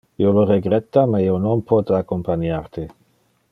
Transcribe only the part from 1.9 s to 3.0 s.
accompaniar te.